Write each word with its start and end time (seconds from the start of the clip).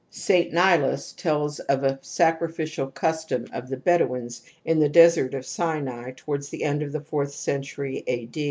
Saint 0.09 0.51
Nilus 0.51 1.13
tells 1.13 1.59
of 1.59 1.83
a 1.83 1.99
sacrificial 2.01 2.87
custom 2.87 3.45
of 3.53 3.69
the 3.69 3.77
Bedouins 3.77 4.41
in 4.65 4.79
the 4.79 4.89
desert 4.89 5.35
of 5.35 5.45
Sinai 5.45 6.09
towards 6.15 6.49
the 6.49 6.63
end 6.63 6.81
of 6.81 6.91
the 6.91 7.01
fourth 7.01 7.33
century 7.35 8.03
a. 8.07 8.27